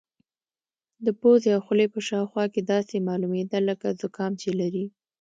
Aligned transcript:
د 1.05 1.07
پوزې 1.19 1.49
او 1.55 1.61
خولې 1.65 1.87
په 1.93 1.99
شاوخوا 2.07 2.45
کې 2.53 2.61
داسې 2.73 2.95
معلومېده 3.07 3.59
لکه 3.69 3.87
زکام 4.01 4.31
چې 4.41 4.49
لري. 4.59 4.85